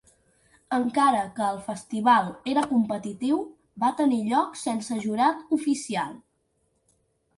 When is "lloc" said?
4.33-4.59